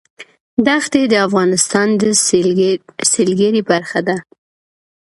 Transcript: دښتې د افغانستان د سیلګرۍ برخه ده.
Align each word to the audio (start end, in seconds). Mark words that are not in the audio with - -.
دښتې 0.67 1.01
د 1.07 1.13
افغانستان 1.27 1.87
د 1.99 2.01
سیلګرۍ 3.11 3.61
برخه 3.71 3.99
ده. 4.07 4.17